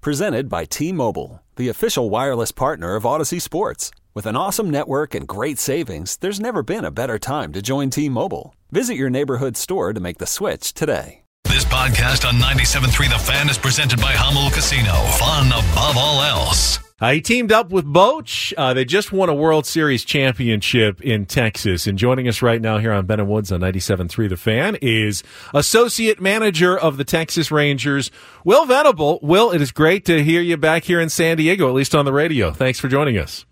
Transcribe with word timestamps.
Presented 0.00 0.48
by 0.48 0.64
T 0.64 0.92
Mobile, 0.92 1.42
the 1.56 1.68
official 1.68 2.08
wireless 2.08 2.52
partner 2.52 2.94
of 2.94 3.02
Audacy 3.02 3.42
Sports. 3.42 3.90
With 4.14 4.26
an 4.26 4.36
awesome 4.36 4.70
network 4.70 5.12
and 5.14 5.26
great 5.26 5.58
savings, 5.58 6.16
there's 6.18 6.38
never 6.40 6.62
been 6.62 6.84
a 6.84 6.92
better 6.92 7.18
time 7.18 7.52
to 7.52 7.60
join 7.60 7.90
T 7.90 8.08
Mobile. 8.08 8.54
Visit 8.70 8.94
your 8.94 9.10
neighborhood 9.10 9.56
store 9.56 9.92
to 9.92 10.00
make 10.00 10.18
the 10.18 10.26
switch 10.26 10.72
today. 10.72 11.22
This 11.44 11.64
podcast 11.64 12.28
on 12.28 12.34
97.3 12.34 13.10
The 13.10 13.18
Fan 13.18 13.48
is 13.50 13.58
presented 13.58 14.00
by 14.00 14.12
Jamul 14.12 14.52
Casino. 14.52 14.92
Fun 15.18 15.48
above 15.48 15.96
all 15.96 16.22
else. 16.22 16.78
Uh, 17.00 17.12
he 17.12 17.20
teamed 17.20 17.52
up 17.52 17.70
with 17.70 17.84
Boch. 17.84 18.52
Uh, 18.56 18.74
they 18.74 18.84
just 18.84 19.12
won 19.12 19.28
a 19.28 19.34
World 19.34 19.66
Series 19.66 20.04
championship 20.04 21.00
in 21.00 21.26
Texas. 21.26 21.86
And 21.86 21.96
joining 21.96 22.26
us 22.26 22.42
right 22.42 22.60
now 22.60 22.78
here 22.78 22.92
on 22.92 23.06
Ben 23.06 23.20
and 23.20 23.28
Woods 23.28 23.52
on 23.52 23.60
97.3 23.60 24.28
The 24.28 24.36
Fan 24.36 24.76
is 24.82 25.22
Associate 25.54 26.20
Manager 26.20 26.76
of 26.76 26.96
the 26.96 27.04
Texas 27.04 27.52
Rangers, 27.52 28.10
Will 28.44 28.66
Venable. 28.66 29.20
Will, 29.22 29.52
it 29.52 29.62
is 29.62 29.70
great 29.70 30.04
to 30.06 30.24
hear 30.24 30.40
you 30.40 30.56
back 30.56 30.84
here 30.84 31.00
in 31.00 31.08
San 31.08 31.36
Diego, 31.36 31.68
at 31.68 31.74
least 31.74 31.94
on 31.94 32.04
the 32.04 32.12
radio. 32.12 32.50
Thanks 32.50 32.80
for 32.80 32.88
joining 32.88 33.16
us. 33.16 33.46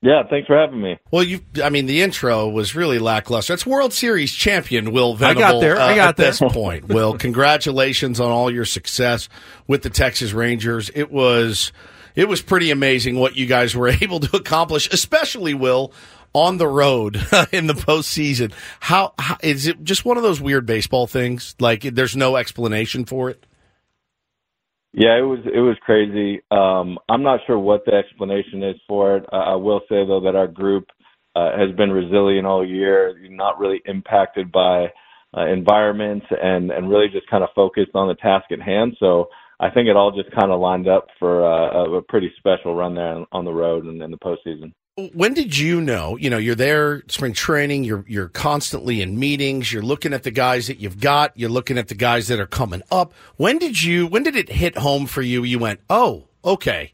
Yeah, 0.00 0.22
thanks 0.30 0.46
for 0.46 0.56
having 0.56 0.80
me. 0.80 0.96
Well, 1.10 1.24
you, 1.24 1.40
I 1.64 1.70
mean, 1.70 1.86
the 1.86 2.02
intro 2.02 2.48
was 2.48 2.76
really 2.76 3.00
lackluster. 3.00 3.54
It's 3.54 3.66
World 3.66 3.92
Series 3.92 4.32
champion 4.32 4.92
Will 4.92 5.14
Venable. 5.14 5.42
I 5.42 5.52
got 5.52 5.60
there. 5.60 5.76
I 5.76 5.92
uh, 5.92 5.94
got 5.96 6.08
at 6.10 6.16
there. 6.18 6.26
this 6.26 6.38
point. 6.52 6.86
Will, 6.88 7.14
congratulations 7.18 8.20
on 8.20 8.30
all 8.30 8.48
your 8.48 8.64
success 8.64 9.28
with 9.66 9.82
the 9.82 9.90
Texas 9.90 10.32
Rangers. 10.32 10.88
It 10.94 11.10
was, 11.10 11.72
it 12.14 12.28
was 12.28 12.42
pretty 12.42 12.70
amazing 12.70 13.18
what 13.18 13.36
you 13.36 13.46
guys 13.46 13.74
were 13.74 13.88
able 14.00 14.20
to 14.20 14.36
accomplish, 14.36 14.88
especially 14.92 15.54
Will 15.54 15.92
on 16.32 16.58
the 16.58 16.68
road 16.68 17.16
in 17.52 17.66
the 17.66 17.74
postseason. 17.74 18.52
How, 18.80 19.14
how 19.18 19.36
is 19.42 19.66
it? 19.66 19.82
Just 19.82 20.04
one 20.04 20.16
of 20.16 20.22
those 20.22 20.40
weird 20.40 20.66
baseball 20.66 21.06
things. 21.06 21.54
Like 21.58 21.82
there's 21.82 22.16
no 22.16 22.36
explanation 22.36 23.04
for 23.04 23.30
it. 23.30 23.44
Yeah, 24.92 25.18
it 25.18 25.22
was 25.22 25.40
it 25.44 25.60
was 25.60 25.76
crazy. 25.82 26.40
Um, 26.50 26.98
I'm 27.08 27.22
not 27.22 27.40
sure 27.46 27.58
what 27.58 27.84
the 27.84 27.92
explanation 27.92 28.62
is 28.62 28.76
for 28.88 29.16
it. 29.16 29.26
Uh, 29.32 29.36
I 29.36 29.54
will 29.54 29.80
say 29.88 30.06
though 30.06 30.20
that 30.20 30.34
our 30.34 30.48
group 30.48 30.86
uh, 31.36 31.56
has 31.56 31.74
been 31.76 31.90
resilient 31.90 32.46
all 32.46 32.66
year, 32.66 33.14
not 33.30 33.58
really 33.58 33.82
impacted 33.84 34.50
by 34.50 34.86
uh, 35.36 35.46
environments, 35.46 36.26
and 36.30 36.70
and 36.70 36.88
really 36.88 37.08
just 37.08 37.28
kind 37.28 37.44
of 37.44 37.50
focused 37.54 37.90
on 37.94 38.08
the 38.08 38.14
task 38.14 38.46
at 38.50 38.62
hand. 38.62 38.96
So 38.98 39.28
I 39.60 39.70
think 39.70 39.88
it 39.88 39.96
all 39.96 40.12
just 40.12 40.30
kind 40.30 40.52
of 40.52 40.60
lined 40.60 40.88
up 40.88 41.08
for 41.18 41.44
uh, 41.44 41.98
a 41.98 42.02
pretty 42.02 42.32
special 42.38 42.74
run 42.74 42.94
there 42.94 43.24
on 43.32 43.44
the 43.44 43.52
road 43.52 43.84
and 43.84 44.00
in 44.00 44.10
the 44.10 44.18
postseason. 44.18 44.72
When 45.14 45.32
did 45.32 45.56
you 45.56 45.80
know? 45.80 46.16
You 46.16 46.28
know, 46.28 46.38
you're 46.38 46.56
there 46.56 47.02
spring 47.08 47.32
training. 47.32 47.84
You're 47.84 48.04
you're 48.08 48.28
constantly 48.28 49.00
in 49.00 49.18
meetings. 49.18 49.72
You're 49.72 49.82
looking 49.82 50.12
at 50.12 50.24
the 50.24 50.32
guys 50.32 50.66
that 50.66 50.80
you've 50.80 51.00
got. 51.00 51.32
You're 51.36 51.50
looking 51.50 51.78
at 51.78 51.86
the 51.86 51.94
guys 51.94 52.26
that 52.28 52.40
are 52.40 52.48
coming 52.48 52.82
up. 52.90 53.12
When 53.36 53.58
did 53.58 53.80
you? 53.80 54.08
When 54.08 54.24
did 54.24 54.34
it 54.34 54.48
hit 54.48 54.76
home 54.76 55.06
for 55.06 55.22
you? 55.22 55.44
You 55.44 55.60
went, 55.60 55.80
oh, 55.88 56.28
okay. 56.44 56.92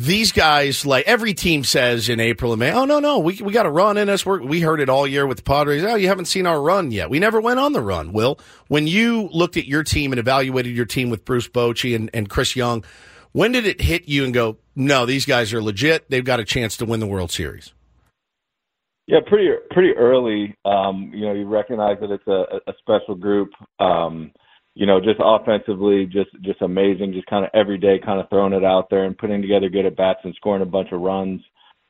These 0.00 0.32
guys, 0.32 0.86
like 0.86 1.06
every 1.06 1.34
team 1.34 1.62
says 1.62 2.08
in 2.08 2.20
April 2.20 2.54
and 2.54 2.60
May, 2.60 2.72
oh 2.72 2.86
no 2.86 3.00
no, 3.00 3.18
we 3.18 3.38
we 3.42 3.52
got 3.52 3.66
a 3.66 3.70
run 3.70 3.98
in 3.98 4.08
us. 4.08 4.24
We're, 4.24 4.40
we 4.40 4.62
heard 4.62 4.80
it 4.80 4.88
all 4.88 5.06
year 5.06 5.26
with 5.26 5.36
the 5.36 5.42
Padres. 5.42 5.84
Oh, 5.84 5.94
you 5.94 6.08
haven't 6.08 6.24
seen 6.24 6.46
our 6.46 6.58
run 6.58 6.90
yet. 6.90 7.10
We 7.10 7.18
never 7.18 7.38
went 7.38 7.60
on 7.60 7.74
the 7.74 7.82
run. 7.82 8.14
Will, 8.14 8.38
when 8.68 8.86
you 8.86 9.28
looked 9.30 9.58
at 9.58 9.66
your 9.66 9.82
team 9.82 10.10
and 10.12 10.18
evaluated 10.18 10.74
your 10.74 10.86
team 10.86 11.10
with 11.10 11.26
Bruce 11.26 11.48
Bochy 11.48 11.94
and, 11.94 12.08
and 12.14 12.30
Chris 12.30 12.56
Young, 12.56 12.82
when 13.32 13.52
did 13.52 13.66
it 13.66 13.82
hit 13.82 14.08
you 14.08 14.24
and 14.24 14.32
go, 14.32 14.56
no, 14.74 15.04
these 15.04 15.26
guys 15.26 15.52
are 15.52 15.60
legit. 15.60 16.08
They've 16.08 16.24
got 16.24 16.40
a 16.40 16.46
chance 16.46 16.78
to 16.78 16.86
win 16.86 17.00
the 17.00 17.06
World 17.06 17.30
Series. 17.30 17.74
Yeah, 19.06 19.18
pretty 19.26 19.50
pretty 19.70 19.92
early. 19.98 20.56
Um, 20.64 21.10
you 21.12 21.26
know, 21.26 21.34
you 21.34 21.46
recognize 21.46 21.98
that 22.00 22.10
it's 22.10 22.26
a, 22.26 22.70
a 22.70 22.72
special 22.78 23.16
group. 23.16 23.50
Um, 23.78 24.32
you 24.74 24.86
know, 24.86 25.00
just 25.00 25.20
offensively, 25.22 26.06
just 26.06 26.30
just 26.42 26.62
amazing. 26.62 27.12
Just 27.12 27.26
kind 27.26 27.44
of 27.44 27.50
every 27.54 27.78
day, 27.78 27.98
kind 28.04 28.20
of 28.20 28.28
throwing 28.28 28.52
it 28.52 28.64
out 28.64 28.88
there 28.90 29.04
and 29.04 29.18
putting 29.18 29.42
together 29.42 29.68
good 29.68 29.86
at 29.86 29.96
bats 29.96 30.20
and 30.24 30.34
scoring 30.36 30.62
a 30.62 30.66
bunch 30.66 30.88
of 30.92 31.00
runs. 31.00 31.40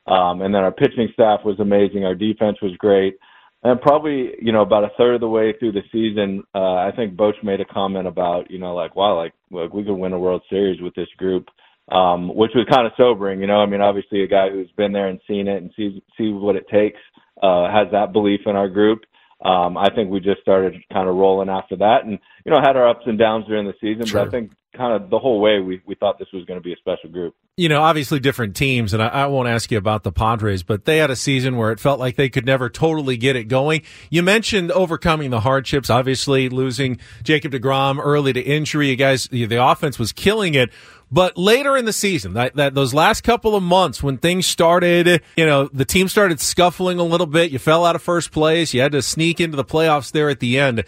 Um, 0.07 0.41
and 0.41 0.53
then 0.53 0.63
our 0.63 0.71
pitching 0.71 1.09
staff 1.13 1.41
was 1.45 1.59
amazing. 1.59 2.05
Our 2.05 2.15
defense 2.15 2.57
was 2.61 2.75
great. 2.77 3.17
And 3.63 3.79
probably, 3.79 4.31
you 4.41 4.51
know, 4.51 4.61
about 4.61 4.83
a 4.83 4.89
third 4.97 5.13
of 5.15 5.21
the 5.21 5.27
way 5.27 5.53
through 5.59 5.73
the 5.73 5.83
season, 5.91 6.43
uh, 6.55 6.75
I 6.75 6.91
think 6.95 7.15
Boch 7.15 7.43
made 7.43 7.61
a 7.61 7.65
comment 7.65 8.07
about, 8.07 8.49
you 8.49 8.57
know, 8.57 8.73
like, 8.73 8.95
wow, 8.95 9.15
like, 9.15 9.33
like 9.51 9.71
we 9.71 9.83
could 9.83 9.93
win 9.93 10.13
a 10.13 10.19
World 10.19 10.41
Series 10.49 10.81
with 10.81 10.95
this 10.95 11.07
group, 11.17 11.47
um, 11.91 12.35
which 12.35 12.51
was 12.55 12.65
kind 12.71 12.87
of 12.87 12.93
sobering. 12.97 13.39
You 13.39 13.45
know, 13.45 13.59
I 13.61 13.67
mean, 13.67 13.81
obviously, 13.81 14.23
a 14.23 14.27
guy 14.27 14.49
who's 14.49 14.71
been 14.77 14.91
there 14.91 15.09
and 15.09 15.19
seen 15.27 15.47
it 15.47 15.61
and 15.61 15.71
sees 15.77 16.01
sees 16.17 16.33
what 16.33 16.55
it 16.55 16.67
takes 16.69 16.99
uh, 17.43 17.71
has 17.71 17.87
that 17.91 18.13
belief 18.13 18.41
in 18.47 18.55
our 18.55 18.67
group. 18.67 19.01
Um, 19.43 19.77
I 19.77 19.89
think 19.93 20.11
we 20.11 20.19
just 20.19 20.41
started 20.41 20.75
kind 20.93 21.09
of 21.09 21.15
rolling 21.15 21.49
after 21.49 21.75
that, 21.77 22.05
and 22.05 22.19
you 22.45 22.51
know, 22.51 22.59
had 22.61 22.75
our 22.75 22.87
ups 22.87 23.03
and 23.05 23.17
downs 23.17 23.45
during 23.47 23.65
the 23.65 23.73
season. 23.81 24.05
Sure. 24.05 24.21
But 24.21 24.27
I 24.27 24.31
think 24.31 24.51
kind 24.81 25.01
of 25.01 25.11
the 25.11 25.19
whole 25.19 25.39
way 25.39 25.59
we 25.59 25.81
we 25.85 25.93
thought 25.93 26.17
this 26.17 26.27
was 26.33 26.43
going 26.45 26.59
to 26.59 26.63
be 26.63 26.73
a 26.73 26.77
special 26.77 27.09
group. 27.09 27.35
You 27.55 27.69
know, 27.69 27.83
obviously 27.83 28.19
different 28.19 28.55
teams, 28.55 28.93
and 28.93 29.03
I, 29.03 29.07
I 29.07 29.25
won't 29.27 29.47
ask 29.47 29.69
you 29.69 29.77
about 29.77 30.03
the 30.03 30.11
Padres, 30.11 30.63
but 30.63 30.85
they 30.85 30.97
had 30.97 31.11
a 31.11 31.15
season 31.15 31.55
where 31.55 31.71
it 31.71 31.79
felt 31.79 31.99
like 31.99 32.15
they 32.15 32.29
could 32.29 32.45
never 32.45 32.69
totally 32.69 33.15
get 33.15 33.35
it 33.35 33.43
going. 33.43 33.83
You 34.09 34.23
mentioned 34.23 34.71
overcoming 34.71 35.29
the 35.29 35.41
hardships, 35.41 35.89
obviously 35.89 36.49
losing 36.49 36.97
Jacob 37.21 37.51
DeGrom 37.51 37.99
early 38.03 38.33
to 38.33 38.41
injury. 38.41 38.89
You 38.89 38.95
guys, 38.95 39.27
the 39.31 39.55
offense 39.55 39.99
was 39.99 40.11
killing 40.11 40.55
it. 40.55 40.71
But 41.11 41.37
later 41.37 41.75
in 41.75 41.83
the 41.83 41.93
season, 41.93 42.33
that, 42.33 42.55
that 42.55 42.73
those 42.73 42.93
last 42.93 43.21
couple 43.21 43.53
of 43.53 43.61
months 43.61 44.01
when 44.01 44.17
things 44.17 44.47
started, 44.47 45.21
you 45.35 45.45
know, 45.45 45.69
the 45.73 45.83
team 45.83 46.07
started 46.07 46.39
scuffling 46.39 46.99
a 46.99 47.03
little 47.03 47.27
bit. 47.27 47.51
You 47.51 47.59
fell 47.59 47.85
out 47.85 47.97
of 47.97 48.01
first 48.01 48.31
place. 48.31 48.73
You 48.73 48.79
had 48.79 48.93
to 48.93 49.01
sneak 49.01 49.41
into 49.41 49.57
the 49.57 49.65
playoffs 49.65 50.11
there 50.11 50.29
at 50.29 50.39
the 50.39 50.57
end. 50.57 50.85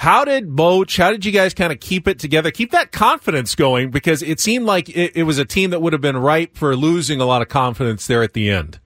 How 0.00 0.24
did 0.24 0.48
Boch, 0.48 0.96
how 0.96 1.10
did 1.10 1.26
you 1.26 1.30
guys 1.30 1.52
kind 1.52 1.74
of 1.74 1.78
keep 1.78 2.08
it 2.08 2.18
together, 2.18 2.50
keep 2.50 2.70
that 2.70 2.90
confidence 2.90 3.54
going? 3.54 3.90
Because 3.90 4.22
it 4.22 4.40
seemed 4.40 4.64
like 4.64 4.88
it, 4.88 5.14
it 5.14 5.24
was 5.24 5.36
a 5.36 5.44
team 5.44 5.68
that 5.72 5.82
would 5.82 5.92
have 5.92 6.00
been 6.00 6.16
ripe 6.16 6.56
for 6.56 6.74
losing 6.74 7.20
a 7.20 7.26
lot 7.26 7.42
of 7.42 7.48
confidence 7.48 8.06
there 8.06 8.22
at 8.22 8.32
the 8.32 8.48
end. 8.48 8.80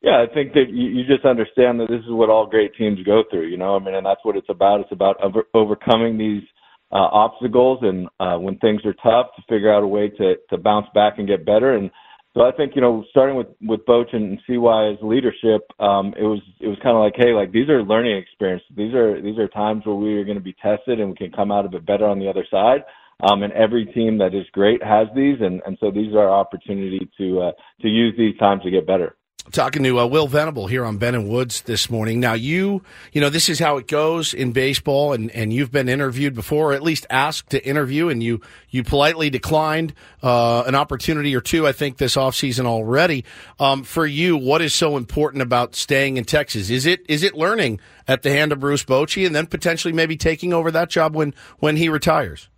Yeah, 0.00 0.24
I 0.26 0.32
think 0.32 0.54
that 0.54 0.70
you, 0.70 0.86
you 0.88 1.04
just 1.04 1.26
understand 1.26 1.80
that 1.80 1.88
this 1.90 2.00
is 2.00 2.08
what 2.12 2.30
all 2.30 2.46
great 2.46 2.74
teams 2.76 2.98
go 3.04 3.24
through. 3.30 3.48
You 3.48 3.58
know, 3.58 3.76
I 3.76 3.78
mean, 3.78 3.94
and 3.94 4.06
that's 4.06 4.20
what 4.22 4.38
it's 4.38 4.48
about. 4.48 4.80
It's 4.80 4.92
about 4.92 5.22
over, 5.22 5.42
overcoming 5.52 6.16
these 6.16 6.44
uh, 6.90 7.08
obstacles, 7.12 7.80
and 7.82 8.08
uh, 8.18 8.38
when 8.38 8.56
things 8.60 8.80
are 8.86 8.94
tough, 8.94 9.32
to 9.36 9.42
figure 9.50 9.70
out 9.70 9.82
a 9.82 9.86
way 9.86 10.08
to 10.08 10.36
to 10.48 10.56
bounce 10.56 10.86
back 10.94 11.18
and 11.18 11.28
get 11.28 11.44
better. 11.44 11.74
And 11.74 11.90
so 12.34 12.42
I 12.42 12.50
think 12.50 12.74
you 12.74 12.80
know, 12.80 13.04
starting 13.10 13.36
with 13.36 13.46
with 13.62 13.86
Boch 13.86 14.12
and 14.12 14.40
CY's 14.46 14.98
leadership, 15.02 15.62
um, 15.78 16.14
it 16.18 16.24
was 16.24 16.40
it 16.60 16.66
was 16.66 16.78
kind 16.82 16.96
of 16.96 17.02
like, 17.02 17.14
hey, 17.16 17.32
like 17.32 17.52
these 17.52 17.68
are 17.68 17.82
learning 17.82 18.16
experiences. 18.16 18.66
These 18.76 18.92
are 18.92 19.22
these 19.22 19.38
are 19.38 19.46
times 19.48 19.86
where 19.86 19.94
we 19.94 20.16
are 20.16 20.24
going 20.24 20.38
to 20.38 20.42
be 20.42 20.56
tested, 20.60 20.98
and 20.98 21.10
we 21.10 21.16
can 21.16 21.30
come 21.30 21.52
out 21.52 21.64
of 21.64 21.74
it 21.74 21.86
better 21.86 22.06
on 22.06 22.18
the 22.18 22.28
other 22.28 22.44
side. 22.50 22.84
Um, 23.22 23.44
and 23.44 23.52
every 23.52 23.86
team 23.86 24.18
that 24.18 24.34
is 24.34 24.44
great 24.50 24.82
has 24.82 25.06
these, 25.14 25.36
and 25.40 25.62
and 25.64 25.78
so 25.78 25.92
these 25.92 26.12
are 26.12 26.28
our 26.28 26.40
opportunity 26.40 27.08
to 27.18 27.40
uh, 27.40 27.52
to 27.82 27.88
use 27.88 28.14
these 28.18 28.36
times 28.38 28.62
to 28.64 28.70
get 28.70 28.84
better. 28.84 29.14
Talking 29.52 29.84
to 29.84 30.00
uh, 30.00 30.06
Will 30.06 30.26
Venable 30.26 30.66
here 30.66 30.84
on 30.86 30.96
Ben 30.96 31.14
and 31.14 31.28
Woods 31.28 31.62
this 31.62 31.90
morning. 31.90 32.18
Now, 32.18 32.32
you, 32.32 32.82
you 33.12 33.20
know, 33.20 33.28
this 33.28 33.50
is 33.50 33.58
how 33.58 33.76
it 33.76 33.86
goes 33.86 34.32
in 34.32 34.52
baseball, 34.52 35.12
and, 35.12 35.30
and 35.32 35.52
you've 35.52 35.70
been 35.70 35.88
interviewed 35.88 36.34
before, 36.34 36.72
or 36.72 36.74
at 36.74 36.82
least 36.82 37.06
asked 37.10 37.50
to 37.50 37.64
interview, 37.64 38.08
and 38.08 38.22
you, 38.22 38.40
you 38.70 38.82
politely 38.82 39.28
declined 39.28 39.92
uh, 40.22 40.64
an 40.66 40.74
opportunity 40.74 41.36
or 41.36 41.42
two, 41.42 41.68
I 41.68 41.72
think, 41.72 41.98
this 41.98 42.16
offseason 42.16 42.64
already. 42.64 43.24
Um, 43.60 43.84
for 43.84 44.06
you, 44.06 44.36
what 44.36 44.62
is 44.62 44.74
so 44.74 44.96
important 44.96 45.42
about 45.42 45.76
staying 45.76 46.16
in 46.16 46.24
Texas? 46.24 46.70
Is 46.70 46.86
it 46.86 47.04
is 47.08 47.22
it 47.22 47.34
learning 47.34 47.80
at 48.08 48.22
the 48.22 48.30
hand 48.30 48.50
of 48.50 48.60
Bruce 48.60 48.84
Bochy, 48.84 49.26
and 49.26 49.36
then 49.36 49.46
potentially 49.46 49.92
maybe 49.92 50.16
taking 50.16 50.54
over 50.54 50.70
that 50.70 50.88
job 50.88 51.14
when 51.14 51.34
when 51.58 51.76
he 51.76 51.90
retires? 51.90 52.48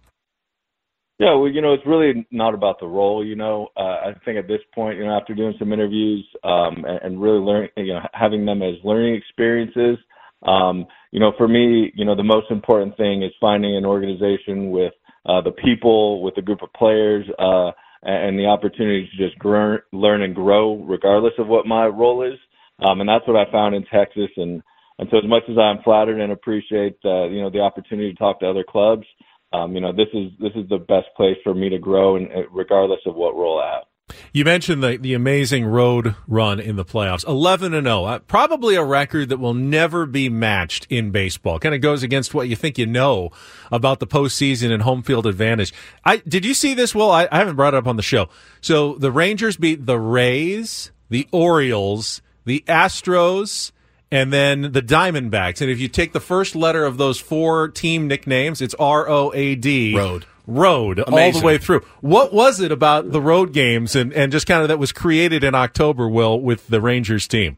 Yeah, 1.19 1.35
well, 1.35 1.49
you 1.49 1.63
know, 1.63 1.73
it's 1.73 1.87
really 1.87 2.27
not 2.31 2.53
about 2.53 2.79
the 2.79 2.87
role. 2.87 3.25
You 3.25 3.37
know, 3.37 3.69
uh, 3.77 3.81
I 3.81 4.13
think 4.25 4.39
at 4.39 4.49
this 4.49 4.61
point, 4.75 4.99
you 4.99 5.05
know, 5.05 5.17
after 5.17 5.35
doing 5.35 5.55
some 5.59 5.73
interviews 5.73 6.27
um, 6.45 6.85
and, 6.87 7.01
and 7.03 7.23
really 7.23 7.39
learning, 7.39 7.71
you 7.79 7.95
know, 7.95 8.01
having 8.13 8.45
them 8.45 8.63
as 8.63 8.75
learning 8.85 9.15
experiences, 9.15 9.97
um, 10.43 10.85
you 11.13 11.21
know, 11.21 11.33
for 11.39 11.49
me, 11.49 11.91
you 11.95 12.05
know, 12.05 12.15
the 12.15 12.23
most 12.23 12.51
important 12.51 12.97
thing 12.99 13.23
is 13.23 13.33
finding 13.41 13.77
an 13.77 13.87
organization 13.87 14.71
with 14.71 14.93
uh, 15.25 15.41
the 15.41 15.53
people, 15.53 16.23
with 16.23 16.37
a 16.37 16.43
group 16.43 16.63
of 16.63 16.73
players, 16.75 17.27
uh, 17.39 17.71
and 18.03 18.39
the 18.39 18.47
opportunity 18.47 19.09
to 19.11 19.27
just 19.27 19.39
grow, 19.39 19.79
learn 19.93 20.23
and 20.23 20.35
grow, 20.35 20.77
regardless 20.85 21.33
of 21.39 21.47
what 21.49 21.67
my 21.67 21.87
role 21.87 22.23
is. 22.23 22.39
Um, 22.87 23.01
and 23.01 23.09
that's 23.09 23.27
what 23.27 23.37
I 23.37 23.51
found 23.51 23.75
in 23.75 23.85
Texas. 23.87 24.29
And 24.37 24.63
and 24.99 25.09
so, 25.11 25.19
as 25.19 25.25
much 25.27 25.43
as 25.51 25.59
I'm 25.59 25.83
flattered 25.83 26.21
and 26.21 26.33
appreciate, 26.33 26.97
uh, 27.05 27.25
you 27.29 27.43
know, 27.43 27.51
the 27.51 27.61
opportunity 27.61 28.13
to 28.13 28.19
talk 28.19 28.41
to 28.41 28.49
other 28.49 28.65
clubs. 28.69 29.07
Um, 29.53 29.75
you 29.75 29.81
know, 29.81 29.93
this 29.93 30.09
is 30.13 30.33
this 30.41 30.53
is 30.55 30.69
the 30.69 30.79
best 30.79 31.07
place 31.17 31.37
for 31.43 31.55
me 31.55 31.69
to 31.69 31.79
grow, 31.79 32.17
and 32.17 32.29
regardless 32.53 33.01
of 33.07 33.15
what 33.15 33.35
role 33.35 33.61
I 33.61 33.75
have. 33.75 33.85
You 34.33 34.45
mentioned 34.45 34.85
the, 34.85 34.99
the 34.99 35.15
amazing 35.15 35.67
road 35.67 36.15
run 36.29 36.61
in 36.61 36.77
the 36.77 36.85
playoffs. 36.85 37.27
11 37.27 37.75
and 37.75 37.87
0. 37.87 38.05
Uh, 38.05 38.19
probably 38.21 38.77
a 38.77 38.85
record 38.85 39.31
that 39.31 39.39
will 39.39 39.55
never 39.55 40.07
be 40.07 40.29
matched 40.29 40.87
in 40.89 41.11
baseball. 41.11 41.59
Kind 41.59 41.75
of 41.75 41.81
goes 41.81 42.05
against 42.05 42.33
what 42.33 42.49
you 42.49 42.55
think 42.55 42.79
you 42.79 42.87
know 42.87 43.31
about 43.73 43.99
the 43.99 44.07
postseason 44.07 44.71
and 44.71 44.85
home 44.85 45.03
field 45.03 45.27
advantage. 45.27 45.73
I 46.05 46.19
Did 46.19 46.45
you 46.45 46.55
see 46.55 46.73
this, 46.73 46.95
Well, 46.95 47.11
I, 47.11 47.29
I 47.33 47.39
haven't 47.39 47.57
brought 47.57 47.75
it 47.75 47.79
up 47.79 47.89
on 47.89 47.97
the 47.97 48.03
show. 48.03 48.29
So 48.61 48.95
the 48.95 49.11
Rangers 49.11 49.57
beat 49.57 49.87
the 49.87 49.99
Rays, 49.99 50.93
the 51.09 51.27
Orioles, 51.33 52.23
the 52.45 52.63
Astros, 52.69 53.73
and 54.11 54.33
then 54.33 54.73
the 54.73 54.83
Diamondbacks. 54.83 55.61
And 55.61 55.71
if 55.71 55.79
you 55.79 55.89
take 55.89 56.13
the 56.13 56.21
first 56.21 56.55
letter 56.55 56.85
of 56.85 56.97
those 56.97 57.19
four 57.19 57.69
team 57.69 58.09
nicknames, 58.09 58.61
it's 58.61 58.75
R 58.75 59.09
O 59.09 59.33
A 59.35 59.55
D. 59.55 59.95
Road 59.97 60.27
road 60.47 61.03
Amazing. 61.07 61.35
all 61.35 61.41
the 61.41 61.47
way 61.47 61.59
through. 61.59 61.81
What 62.01 62.33
was 62.33 62.61
it 62.61 62.71
about 62.71 63.11
the 63.11 63.21
road 63.21 63.53
games 63.53 63.97
and, 63.97 64.13
and 64.13 64.31
just 64.31 64.47
kind 64.47 64.63
of 64.63 64.69
that 64.69 64.79
was 64.79 64.93
created 64.93 65.45
in 65.45 65.55
October, 65.55 66.09
Will, 66.09 66.41
with 66.41 66.69
the 66.69 66.81
Rangers 66.81 67.27
team? 67.27 67.57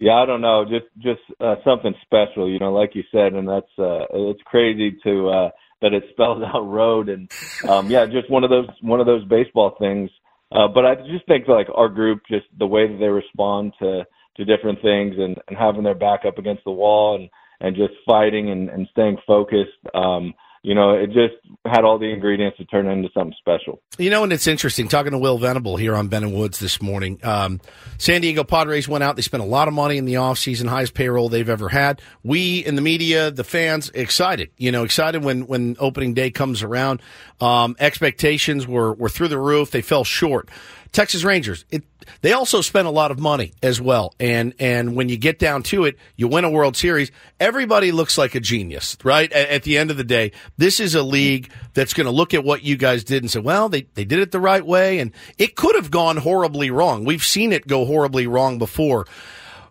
Yeah, 0.00 0.14
I 0.14 0.26
don't 0.26 0.40
know, 0.40 0.64
just 0.64 0.86
just 0.98 1.20
uh, 1.40 1.54
something 1.64 1.94
special, 2.02 2.50
you 2.50 2.58
know, 2.58 2.72
like 2.72 2.94
you 2.94 3.04
said, 3.12 3.32
and 3.32 3.48
that's 3.48 3.70
uh, 3.78 4.04
it's 4.12 4.42
crazy 4.44 4.96
to 5.04 5.28
uh, 5.28 5.50
that 5.80 5.94
it 5.94 6.04
spells 6.10 6.42
out 6.54 6.68
road, 6.68 7.08
and 7.08 7.30
um, 7.68 7.88
yeah, 7.88 8.04
just 8.04 8.28
one 8.28 8.44
of 8.44 8.50
those 8.50 8.68
one 8.80 9.00
of 9.00 9.06
those 9.06 9.24
baseball 9.24 9.76
things. 9.78 10.10
Uh, 10.52 10.68
but 10.68 10.84
I 10.84 10.96
just 10.96 11.26
think 11.26 11.48
like 11.48 11.68
our 11.74 11.88
group, 11.88 12.22
just 12.28 12.46
the 12.58 12.66
way 12.66 12.86
that 12.86 12.98
they 12.98 13.06
respond 13.06 13.72
to 13.78 14.04
to 14.36 14.44
different 14.44 14.80
things, 14.82 15.14
and, 15.18 15.36
and 15.48 15.56
having 15.56 15.84
their 15.84 15.94
back 15.94 16.24
up 16.26 16.38
against 16.38 16.64
the 16.64 16.72
wall, 16.72 17.16
and 17.16 17.28
and 17.60 17.76
just 17.76 17.94
fighting 18.06 18.50
and, 18.50 18.68
and 18.68 18.88
staying 18.92 19.16
focused. 19.26 19.70
Um, 19.94 20.34
you 20.64 20.74
know, 20.74 20.92
it 20.92 21.08
just 21.08 21.34
had 21.66 21.84
all 21.84 21.98
the 21.98 22.10
ingredients 22.10 22.56
to 22.56 22.64
turn 22.64 22.88
into 22.88 23.10
something 23.12 23.34
special. 23.38 23.82
You 23.98 24.08
know, 24.08 24.24
and 24.24 24.32
it's 24.32 24.46
interesting 24.46 24.88
talking 24.88 25.12
to 25.12 25.18
Will 25.18 25.36
Venable 25.36 25.76
here 25.76 25.94
on 25.94 26.08
Ben 26.08 26.24
and 26.24 26.34
Woods 26.34 26.58
this 26.58 26.80
morning. 26.80 27.20
Um, 27.22 27.60
San 27.98 28.22
Diego 28.22 28.44
Padres 28.44 28.88
went 28.88 29.04
out. 29.04 29.14
They 29.16 29.22
spent 29.22 29.42
a 29.42 29.46
lot 29.46 29.68
of 29.68 29.74
money 29.74 29.98
in 29.98 30.06
the 30.06 30.14
offseason, 30.14 30.66
highest 30.66 30.94
payroll 30.94 31.28
they've 31.28 31.50
ever 31.50 31.68
had. 31.68 32.00
We 32.22 32.64
in 32.64 32.76
the 32.76 32.82
media, 32.82 33.30
the 33.30 33.44
fans, 33.44 33.90
excited. 33.90 34.52
You 34.56 34.72
know, 34.72 34.84
excited 34.84 35.22
when 35.22 35.46
when 35.46 35.76
opening 35.78 36.14
day 36.14 36.30
comes 36.30 36.62
around. 36.62 37.02
Um, 37.42 37.76
expectations 37.78 38.66
were 38.66 38.94
were 38.94 39.10
through 39.10 39.28
the 39.28 39.38
roof. 39.38 39.70
They 39.70 39.82
fell 39.82 40.04
short. 40.04 40.48
Texas 40.94 41.24
Rangers, 41.24 41.64
it, 41.70 41.82
they 42.22 42.32
also 42.32 42.60
spent 42.60 42.86
a 42.86 42.90
lot 42.90 43.10
of 43.10 43.18
money 43.18 43.52
as 43.62 43.80
well. 43.80 44.14
And, 44.20 44.54
and 44.60 44.94
when 44.94 45.08
you 45.08 45.18
get 45.18 45.38
down 45.38 45.64
to 45.64 45.84
it, 45.84 45.98
you 46.16 46.28
win 46.28 46.44
a 46.44 46.50
World 46.50 46.76
Series. 46.76 47.10
Everybody 47.40 47.90
looks 47.90 48.16
like 48.16 48.34
a 48.34 48.40
genius, 48.40 48.96
right? 49.02 49.30
At, 49.32 49.48
at 49.48 49.62
the 49.64 49.76
end 49.76 49.90
of 49.90 49.96
the 49.96 50.04
day, 50.04 50.30
this 50.56 50.78
is 50.78 50.94
a 50.94 51.02
league 51.02 51.50
that's 51.74 51.94
going 51.94 52.06
to 52.06 52.12
look 52.12 52.32
at 52.32 52.44
what 52.44 52.62
you 52.62 52.76
guys 52.76 53.02
did 53.02 53.24
and 53.24 53.30
say, 53.30 53.40
well, 53.40 53.68
they, 53.68 53.82
they 53.94 54.04
did 54.04 54.20
it 54.20 54.30
the 54.30 54.40
right 54.40 54.64
way. 54.64 55.00
And 55.00 55.10
it 55.36 55.56
could 55.56 55.74
have 55.74 55.90
gone 55.90 56.16
horribly 56.16 56.70
wrong. 56.70 57.04
We've 57.04 57.24
seen 57.24 57.52
it 57.52 57.66
go 57.66 57.84
horribly 57.84 58.28
wrong 58.28 58.58
before. 58.58 59.06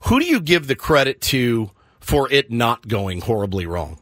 Who 0.07 0.19
do 0.19 0.25
you 0.25 0.41
give 0.41 0.67
the 0.67 0.75
credit 0.75 1.21
to 1.21 1.71
for 2.01 2.29
it 2.29 2.51
not 2.51 2.87
going 2.89 3.21
horribly 3.21 3.65
wrong? 3.65 3.99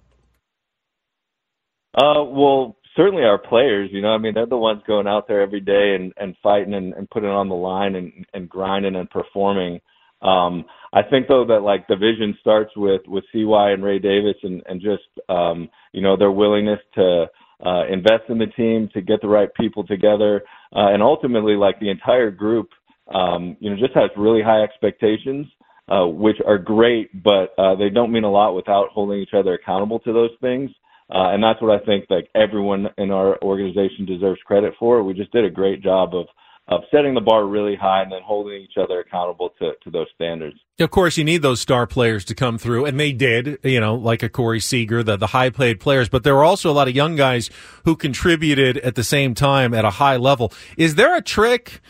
Uh, 1.94 2.24
well, 2.24 2.78
certainly 2.96 3.24
our 3.24 3.38
players, 3.38 3.90
you 3.92 4.02
know, 4.02 4.10
I 4.10 4.18
mean, 4.18 4.34
they're 4.34 4.46
the 4.46 4.58
ones 4.58 4.82
going 4.86 5.08
out 5.08 5.28
there 5.28 5.42
every 5.42 5.62
day 5.62 5.96
and, 5.96 6.14
and 6.18 6.36
fighting 6.44 6.74
and, 6.74 6.94
and 6.94 7.10
putting 7.10 7.30
on 7.30 7.50
the 7.50 7.56
line 7.56 7.96
and, 7.96 8.26
and 8.34 8.50
grinding 8.50 8.96
and 8.96 9.10
performing. 9.10 9.80
Um, 10.22 10.66
I 10.94 11.02
think 11.02 11.28
though 11.28 11.46
that 11.48 11.62
like 11.62 11.88
the 11.88 11.96
vision 11.96 12.38
starts 12.42 12.72
with, 12.76 13.02
with 13.08 13.24
CY 13.32 13.72
and 13.72 13.84
Ray 13.84 14.00
Davis 14.00 14.36
and, 14.44 14.62
and 14.68 14.82
just, 14.82 15.04
um, 15.30 15.70
you 15.94 16.02
know, 16.02 16.18
their 16.18 16.32
willingness 16.32 16.80
to, 16.96 17.26
uh, 17.66 17.86
invest 17.88 18.24
in 18.30 18.40
the 18.40 18.48
team, 18.58 18.90
to 18.94 19.02
get 19.02 19.22
the 19.22 19.28
right 19.28 19.54
people 19.54 19.86
together. 19.86 20.44
Uh, 20.76 20.94
and 20.94 21.02
ultimately 21.02 21.56
like 21.56 21.80
the 21.80 21.90
entire 21.90 22.32
group, 22.32 22.70
um, 23.14 23.56
you 23.60 23.70
know, 23.70 23.76
just 23.78 23.94
has 23.94 24.10
really 24.18 24.42
high 24.42 24.62
expectations. 24.62 25.48
Uh, 25.90 26.08
which 26.08 26.38
are 26.48 26.58
great, 26.58 27.10
but 27.22 27.54
uh, 27.58 27.76
they 27.76 27.90
don't 27.90 28.14
mean 28.14 28.24
a 28.24 28.32
lot 28.32 28.56
without 28.56 28.88
holding 28.94 29.20
each 29.20 29.34
other 29.34 29.56
accountable 29.56 30.00
to 30.00 30.14
those 30.14 30.30
things. 30.40 30.70
Uh, 31.12 31.34
and 31.34 31.44
that's 31.44 31.62
what 31.62 31.72
I 31.72 31.84
think 31.86 32.06
like 32.10 32.30
everyone 32.36 32.88
in 32.98 33.12
our 33.12 33.38
organization 33.42 34.06
deserves 34.06 34.40
credit 34.46 34.74
for. 34.80 35.04
We 35.04 35.14
just 35.14 35.32
did 35.32 35.44
a 35.44 35.50
great 35.50 35.84
job 35.84 36.16
of 36.16 36.28
of 36.68 36.82
setting 36.90 37.14
the 37.14 37.22
bar 37.22 37.46
really 37.46 37.76
high 37.76 38.02
and 38.02 38.12
then 38.12 38.22
holding 38.24 38.62
each 38.62 38.78
other 38.82 39.02
accountable 39.02 39.50
to, 39.60 39.72
to 39.84 39.92
those 39.92 40.08
standards. 40.16 40.56
Of 40.80 40.90
course, 40.90 41.18
you 41.18 41.24
need 41.24 41.42
those 41.42 41.60
star 41.60 41.86
players 41.86 42.24
to 42.26 42.36
come 42.36 42.58
through, 42.58 42.86
and 42.86 42.98
they 42.98 43.12
did, 43.12 43.60
you 43.64 43.80
know, 43.80 43.96
like 43.96 44.24
a 44.24 44.30
Corey 44.30 44.62
Seager, 44.62 45.04
the, 45.04 45.18
the 45.18 45.28
high 45.28 45.50
paid 45.50 45.82
players, 45.82 46.08
but 46.08 46.24
there 46.24 46.34
were 46.34 46.46
also 46.46 46.72
a 46.72 46.72
lot 46.72 46.88
of 46.88 46.96
young 46.96 47.16
guys 47.18 47.50
who 47.84 47.96
contributed 47.98 48.78
at 48.78 48.96
the 48.96 49.04
same 49.04 49.34
time 49.34 49.74
at 49.74 49.84
a 49.84 49.90
high 49.90 50.16
level. 50.16 50.54
Is 50.78 50.96
there 50.96 51.16
a 51.16 51.22
trick 51.22 51.82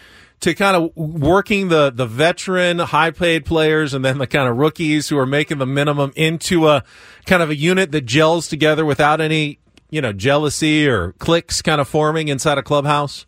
to 0.41 0.55
kind 0.55 0.75
of 0.75 0.95
working 0.95 1.69
the 1.69 1.91
the 1.91 2.05
veteran 2.05 2.79
high 2.79 3.11
paid 3.11 3.45
players 3.45 3.93
and 3.93 4.03
then 4.03 4.17
the 4.17 4.27
kind 4.27 4.49
of 4.49 4.57
rookies 4.57 5.07
who 5.09 5.17
are 5.17 5.25
making 5.25 5.59
the 5.59 5.65
minimum 5.65 6.11
into 6.15 6.67
a 6.67 6.83
kind 7.25 7.41
of 7.41 7.49
a 7.49 7.55
unit 7.55 7.91
that 7.91 8.01
gels 8.01 8.47
together 8.47 8.83
without 8.83 9.21
any 9.21 9.59
you 9.89 10.01
know 10.01 10.11
jealousy 10.11 10.87
or 10.87 11.13
cliques 11.13 11.61
kind 11.61 11.79
of 11.79 11.87
forming 11.87 12.27
inside 12.27 12.57
a 12.57 12.63
clubhouse? 12.63 13.25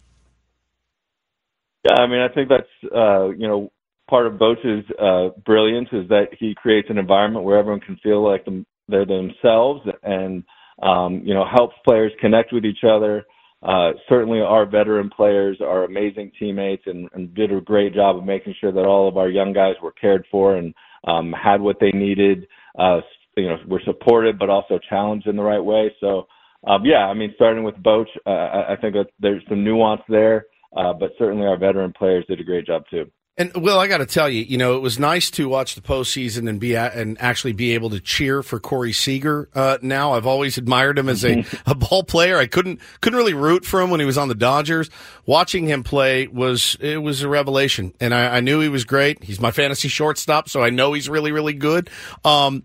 Yeah 1.85 2.01
i 2.01 2.07
mean 2.07 2.19
i 2.19 2.27
think 2.27 2.49
that's 2.49 2.93
uh 2.93 3.29
you 3.29 3.47
know 3.47 3.71
part 4.09 4.27
of 4.27 4.37
Boch's 4.37 4.85
uh 4.99 5.29
brilliance 5.45 5.89
is 5.91 6.09
that 6.09 6.27
he 6.37 6.55
creates 6.55 6.89
an 6.89 6.97
environment 6.97 7.45
where 7.45 7.57
everyone 7.57 7.79
can 7.79 7.97
feel 7.97 8.23
like 8.23 8.43
them, 8.45 8.65
they're 8.87 9.05
themselves 9.05 9.81
and 10.01 10.43
um 10.81 11.21
you 11.23 11.33
know 11.33 11.45
helps 11.45 11.75
players 11.85 12.11
connect 12.19 12.51
with 12.51 12.65
each 12.65 12.83
other 12.83 13.25
uh, 13.63 13.91
certainly 14.09 14.41
our 14.41 14.65
veteran 14.65 15.09
players 15.09 15.57
are 15.61 15.85
amazing 15.85 16.31
teammates 16.37 16.83
and, 16.85 17.07
and, 17.13 17.33
did 17.33 17.51
a 17.51 17.61
great 17.61 17.93
job 17.93 18.17
of 18.17 18.25
making 18.25 18.53
sure 18.59 18.73
that 18.73 18.85
all 18.85 19.07
of 19.07 19.15
our 19.15 19.29
young 19.29 19.53
guys 19.53 19.75
were 19.81 19.93
cared 19.93 20.25
for 20.29 20.57
and 20.57 20.73
um, 21.07 21.31
had 21.31 21.61
what 21.61 21.77
they 21.79 21.91
needed. 21.91 22.45
Uh, 22.77 22.99
you 23.37 23.47
know, 23.47 23.57
were 23.67 23.81
supported 23.85 24.37
but 24.37 24.49
also 24.49 24.79
challenged 24.89 25.27
in 25.27 25.35
the 25.35 25.41
right 25.41 25.63
way. 25.63 25.93
So, 25.99 26.27
um, 26.67 26.85
yeah, 26.85 27.07
I 27.07 27.13
mean, 27.13 27.31
starting 27.35 27.63
with 27.63 27.75
Boch, 27.75 28.05
uh, 28.25 28.29
I, 28.29 28.73
I 28.73 28.75
think 28.75 28.93
that 28.93 29.07
there's 29.19 29.43
some 29.49 29.63
nuance 29.63 30.01
there, 30.07 30.45
uh, 30.75 30.93
but 30.93 31.11
certainly 31.17 31.47
our 31.47 31.57
veteran 31.57 31.93
players 31.93 32.25
did 32.27 32.39
a 32.39 32.43
great 32.43 32.67
job 32.67 32.83
too. 32.89 33.09
And 33.35 33.51
Will, 33.55 33.79
I 33.79 33.87
got 33.87 33.97
to 33.97 34.05
tell 34.05 34.29
you, 34.29 34.43
you 34.43 34.59
know, 34.59 34.75
it 34.75 34.81
was 34.81 34.99
nice 34.99 35.31
to 35.31 35.49
watch 35.49 35.73
the 35.73 35.81
postseason 35.81 36.47
and 36.47 36.59
be 36.59 36.75
at, 36.75 36.93
and 36.93 37.19
actually 37.19 37.53
be 37.53 37.73
able 37.73 37.89
to 37.89 37.99
cheer 37.99 38.43
for 38.43 38.59
Corey 38.59 38.93
Seager. 38.93 39.49
Uh, 39.55 39.79
now, 39.81 40.13
I've 40.13 40.27
always 40.27 40.59
admired 40.59 40.99
him 40.99 41.09
as 41.09 41.25
a, 41.25 41.43
a 41.65 41.73
ball 41.73 42.03
player. 42.03 42.37
I 42.37 42.45
couldn't 42.45 42.79
couldn't 43.01 43.17
really 43.17 43.33
root 43.33 43.65
for 43.65 43.81
him 43.81 43.89
when 43.89 43.99
he 43.99 44.05
was 44.05 44.19
on 44.19 44.27
the 44.27 44.35
Dodgers. 44.35 44.91
Watching 45.25 45.65
him 45.65 45.81
play 45.81 46.27
was 46.27 46.77
it 46.79 47.01
was 47.01 47.23
a 47.23 47.27
revelation, 47.27 47.95
and 47.99 48.13
I, 48.13 48.37
I 48.37 48.39
knew 48.39 48.59
he 48.59 48.69
was 48.69 48.85
great. 48.85 49.23
He's 49.23 49.39
my 49.39 49.49
fantasy 49.49 49.87
shortstop, 49.87 50.47
so 50.47 50.61
I 50.61 50.69
know 50.69 50.93
he's 50.93 51.09
really 51.09 51.31
really 51.31 51.53
good. 51.53 51.89
Um, 52.23 52.63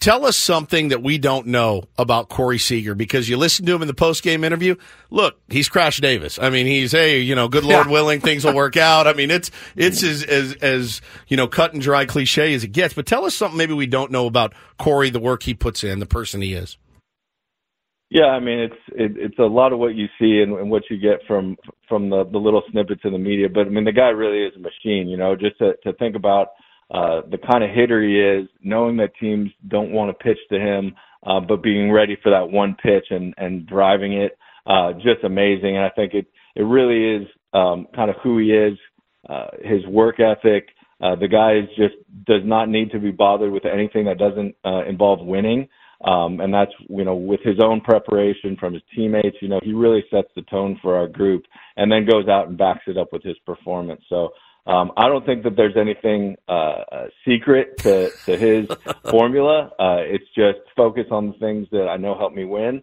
Tell 0.00 0.26
us 0.26 0.36
something 0.36 0.88
that 0.88 1.02
we 1.02 1.18
don't 1.18 1.46
know 1.46 1.84
about 1.96 2.28
Corey 2.28 2.58
Seager 2.58 2.94
because 2.94 3.28
you 3.28 3.36
listened 3.36 3.66
to 3.68 3.74
him 3.74 3.80
in 3.80 3.88
the 3.88 3.94
post 3.94 4.22
game 4.22 4.44
interview. 4.44 4.74
Look, 5.10 5.38
he's 5.48 5.68
Crash 5.68 5.98
Davis. 5.98 6.38
I 6.38 6.50
mean, 6.50 6.66
he's 6.66 6.92
hey, 6.92 7.20
you 7.20 7.34
know, 7.34 7.48
good 7.48 7.64
Lord 7.64 7.86
yeah. 7.86 7.92
willing, 7.92 8.20
things 8.20 8.44
will 8.44 8.54
work 8.54 8.76
out. 8.76 9.06
I 9.06 9.14
mean, 9.14 9.30
it's 9.30 9.50
it's 9.76 10.02
as, 10.02 10.22
as 10.24 10.54
as 10.54 11.00
you 11.28 11.36
know, 11.36 11.46
cut 11.46 11.72
and 11.72 11.80
dry 11.80 12.04
cliche 12.06 12.52
as 12.54 12.64
it 12.64 12.68
gets. 12.68 12.92
But 12.92 13.06
tell 13.06 13.24
us 13.24 13.34
something 13.34 13.56
maybe 13.56 13.72
we 13.72 13.86
don't 13.86 14.10
know 14.10 14.26
about 14.26 14.52
Corey, 14.78 15.10
the 15.10 15.20
work 15.20 15.44
he 15.44 15.54
puts 15.54 15.84
in, 15.84 16.00
the 16.00 16.06
person 16.06 16.42
he 16.42 16.54
is. 16.54 16.76
Yeah, 18.10 18.26
I 18.26 18.40
mean, 18.40 18.58
it's 18.58 18.80
it, 18.88 19.12
it's 19.16 19.38
a 19.38 19.42
lot 19.42 19.72
of 19.72 19.78
what 19.78 19.94
you 19.94 20.06
see 20.20 20.40
and, 20.40 20.52
and 20.58 20.70
what 20.70 20.82
you 20.90 20.98
get 20.98 21.20
from 21.26 21.56
from 21.88 22.10
the 22.10 22.24
the 22.30 22.38
little 22.38 22.62
snippets 22.70 23.00
in 23.04 23.12
the 23.12 23.18
media. 23.18 23.48
But 23.48 23.66
I 23.66 23.70
mean, 23.70 23.84
the 23.84 23.92
guy 23.92 24.08
really 24.08 24.44
is 24.44 24.52
a 24.56 24.60
machine. 24.60 25.08
You 25.08 25.16
know, 25.16 25.34
just 25.34 25.58
to 25.58 25.74
to 25.84 25.92
think 25.94 26.14
about 26.14 26.48
uh, 26.90 27.22
the 27.30 27.38
kind 27.38 27.64
of 27.64 27.70
hitter 27.70 28.02
he 28.02 28.20
is, 28.20 28.48
knowing 28.62 28.96
that 28.98 29.12
teams 29.18 29.50
don't 29.68 29.92
want 29.92 30.10
to 30.10 30.24
pitch 30.24 30.38
to 30.50 30.58
him, 30.58 30.94
uh, 31.26 31.40
but 31.40 31.62
being 31.62 31.90
ready 31.90 32.16
for 32.22 32.30
that 32.30 32.50
one 32.50 32.76
pitch 32.82 33.06
and, 33.10 33.34
and 33.38 33.66
driving 33.66 34.12
it, 34.12 34.36
uh, 34.66 34.92
just 34.94 35.24
amazing. 35.24 35.76
And 35.76 35.84
I 35.84 35.90
think 35.90 36.14
it, 36.14 36.26
it 36.54 36.62
really 36.62 37.22
is, 37.22 37.28
um, 37.52 37.86
kind 37.94 38.10
of 38.10 38.16
who 38.22 38.38
he 38.38 38.52
is, 38.52 38.78
uh, 39.28 39.48
his 39.62 39.84
work 39.86 40.20
ethic. 40.20 40.68
Uh, 41.00 41.16
the 41.16 41.28
guy 41.28 41.56
is 41.56 41.68
just 41.76 41.94
does 42.26 42.42
not 42.44 42.68
need 42.68 42.90
to 42.90 42.98
be 42.98 43.10
bothered 43.10 43.52
with 43.52 43.64
anything 43.64 44.04
that 44.04 44.18
doesn't, 44.18 44.54
uh, 44.64 44.84
involve 44.84 45.24
winning. 45.24 45.68
Um, 46.04 46.40
and 46.40 46.52
that's, 46.52 46.72
you 46.88 47.04
know, 47.04 47.14
with 47.14 47.40
his 47.42 47.56
own 47.62 47.80
preparation 47.80 48.56
from 48.60 48.74
his 48.74 48.82
teammates, 48.94 49.36
you 49.40 49.48
know, 49.48 49.60
he 49.62 49.72
really 49.72 50.04
sets 50.10 50.28
the 50.36 50.42
tone 50.42 50.78
for 50.82 50.96
our 50.96 51.08
group 51.08 51.44
and 51.76 51.90
then 51.90 52.04
goes 52.04 52.28
out 52.28 52.48
and 52.48 52.58
backs 52.58 52.82
it 52.86 52.98
up 52.98 53.10
with 53.10 53.22
his 53.22 53.38
performance. 53.46 54.02
So, 54.10 54.30
um, 54.66 54.92
I 54.96 55.08
don't 55.08 55.26
think 55.26 55.44
that 55.44 55.56
there's 55.56 55.76
anything 55.76 56.36
uh, 56.48 56.52
uh, 56.90 57.06
secret 57.26 57.78
to, 57.78 58.10
to 58.24 58.36
his 58.36 58.66
formula. 59.10 59.70
Uh, 59.78 59.98
it's 60.00 60.24
just 60.34 60.58
focus 60.76 61.06
on 61.10 61.28
the 61.28 61.32
things 61.34 61.68
that 61.72 61.88
I 61.88 61.96
know 61.96 62.16
help 62.16 62.32
me 62.32 62.44
win 62.44 62.82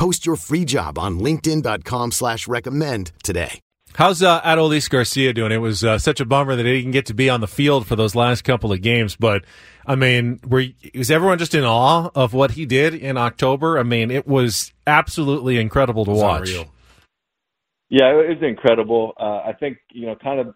Post 0.00 0.24
your 0.24 0.36
free 0.36 0.64
job 0.64 0.98
on 0.98 1.20
linkedin.com 1.20 2.12
slash 2.12 2.48
recommend 2.48 3.12
today. 3.22 3.60
How's 3.92 4.22
uh, 4.22 4.40
Adolis 4.40 4.88
Garcia 4.88 5.34
doing? 5.34 5.52
It 5.52 5.58
was 5.58 5.84
uh, 5.84 5.98
such 5.98 6.20
a 6.20 6.24
bummer 6.24 6.56
that 6.56 6.64
he 6.64 6.78
didn't 6.78 6.92
get 6.92 7.04
to 7.06 7.14
be 7.14 7.28
on 7.28 7.42
the 7.42 7.46
field 7.46 7.86
for 7.86 7.96
those 7.96 8.14
last 8.14 8.40
couple 8.40 8.72
of 8.72 8.80
games. 8.80 9.14
But, 9.14 9.44
I 9.84 9.96
mean, 9.96 10.40
were, 10.48 10.64
was 10.94 11.10
everyone 11.10 11.36
just 11.36 11.54
in 11.54 11.64
awe 11.64 12.08
of 12.14 12.32
what 12.32 12.52
he 12.52 12.64
did 12.64 12.94
in 12.94 13.18
October? 13.18 13.78
I 13.78 13.82
mean, 13.82 14.10
it 14.10 14.26
was 14.26 14.72
absolutely 14.86 15.58
incredible 15.58 16.06
to 16.06 16.12
watch. 16.12 16.48
Unreal. 16.48 16.72
Yeah, 17.90 18.08
it 18.08 18.26
was 18.26 18.38
incredible. 18.40 19.12
Uh, 19.20 19.42
I 19.48 19.52
think 19.52 19.76
you 19.92 20.06
know, 20.06 20.16
kind 20.16 20.40
of 20.40 20.54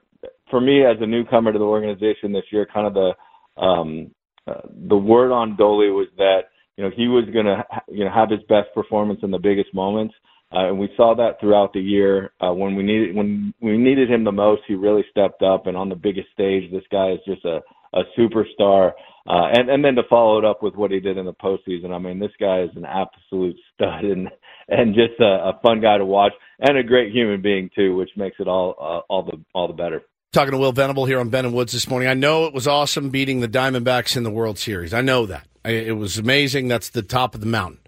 for 0.49 0.59
me 0.59 0.87
as 0.87 0.97
a 1.03 1.07
newcomer 1.07 1.53
to 1.53 1.59
the 1.59 1.67
organization 1.67 2.33
this 2.33 2.45
year, 2.51 2.67
kind 2.73 2.87
of 2.87 2.95
the 2.95 3.61
um, 3.63 4.11
uh, 4.47 4.63
the 4.89 4.97
word 4.97 5.33
on 5.33 5.55
Dolly 5.57 5.91
was 5.91 6.09
that 6.17 6.45
you 6.77 6.85
know 6.85 6.91
he 6.97 7.09
was 7.09 7.25
going 7.33 7.47
to 7.47 7.65
you 7.89 8.05
know 8.05 8.11
have 8.13 8.31
his 8.31 8.43
best 8.49 8.69
performance 8.75 9.21
in 9.23 9.31
the 9.31 9.39
biggest 9.39 9.73
moments, 9.75 10.15
uh, 10.53 10.69
and 10.69 10.79
we 10.79 10.89
saw 10.97 11.15
that 11.15 11.41
throughout 11.41 11.73
the 11.73 11.81
year. 11.81 12.33
Uh, 12.41 12.53
when 12.53 12.75
we 12.75 12.83
needed 12.83 13.15
when 13.15 13.53
we 13.61 13.77
needed 13.77 14.11
him 14.11 14.25
the 14.25 14.33
most, 14.33 14.63
he 14.67 14.75
really 14.75 15.05
stepped 15.11 15.43
up, 15.43 15.67
and 15.67 15.77
on 15.77 15.89
the 15.89 15.95
biggest 15.95 16.29
stage, 16.33 16.71
this 16.71 16.85
guy 16.91 17.11
is 17.13 17.21
just 17.27 17.45
a 17.45 17.61
a 17.95 18.03
superstar. 18.19 18.93
Uh, 19.27 19.49
and 19.55 19.71
and 19.71 19.83
then 19.85 19.95
to 19.95 20.03
follow 20.11 20.39
it 20.39 20.45
up 20.45 20.63
with 20.63 20.75
what 20.75 20.91
he 20.91 21.01
did 21.01 21.17
in 21.17 21.25
the 21.25 21.33
postseason, 21.33 21.93
I 21.93 21.99
mean, 21.99 22.19
this 22.19 22.33
guy 22.39 22.61
is 22.61 22.71
an 22.77 22.85
absolute 22.85 23.57
stud 23.73 24.05
and 24.05 24.29
and 24.69 24.95
just 24.95 25.19
a, 25.21 25.25
a 25.25 25.61
fun 25.63 25.81
guy 25.81 25.97
to 25.99 26.05
watch 26.05 26.33
and 26.61 26.77
a 26.77 26.83
great 26.83 27.13
human 27.13 27.41
being 27.41 27.71
too, 27.75 27.97
which 27.97 28.11
makes 28.17 28.37
it 28.39 28.49
all 28.49 28.75
uh, 28.79 29.13
all 29.13 29.23
the 29.23 29.43
all 29.55 29.67
the 29.67 29.75
better. 29.75 30.03
Talking 30.35 30.51
to 30.51 30.59
Will 30.59 30.73
Venable 30.73 31.05
here 31.05 31.21
on 31.21 31.29
Ben 31.29 31.45
and 31.45 31.55
Woods 31.55 31.73
this 31.73 31.89
morning. 31.89 32.09
I 32.09 32.15
know 32.15 32.47
it 32.47 32.53
was 32.53 32.67
awesome 32.67 33.11
beating 33.11 33.39
the 33.39 33.47
Diamondbacks 33.47 34.17
in 34.17 34.25
the 34.25 34.33
World 34.33 34.59
Series. 34.59 34.93
I 34.93 35.01
know 35.01 35.27
that. 35.27 35.47
It 35.65 35.97
was 35.97 36.19
amazing. 36.19 36.67
That's 36.67 36.89
the 36.89 37.03
top 37.03 37.37
of 37.37 37.41
the 37.41 37.47
mountain. 37.47 37.79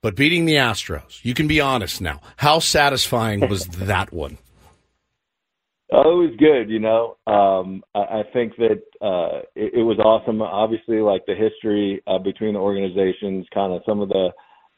But 0.00 0.16
beating 0.16 0.46
the 0.46 0.54
Astros, 0.54 1.22
you 1.26 1.34
can 1.34 1.46
be 1.46 1.60
honest 1.60 2.00
now. 2.00 2.22
How 2.38 2.58
satisfying 2.58 3.46
was 3.50 3.66
that 3.66 4.14
one? 4.14 4.38
Oh, 5.92 6.22
it 6.22 6.30
was 6.30 6.36
good. 6.38 6.70
You 6.70 6.78
know, 6.78 7.18
um, 7.26 7.84
I, 7.94 7.98
I 7.98 8.22
think 8.32 8.56
that 8.56 8.80
uh, 9.02 9.40
it, 9.54 9.74
it 9.74 9.82
was 9.82 9.98
awesome. 9.98 10.40
Obviously, 10.40 11.00
like 11.00 11.26
the 11.26 11.34
history 11.34 12.02
uh, 12.06 12.16
between 12.16 12.54
the 12.54 12.60
organizations, 12.60 13.46
kind 13.52 13.74
of 13.74 13.82
some 13.86 14.00
of 14.00 14.08
the 14.08 14.30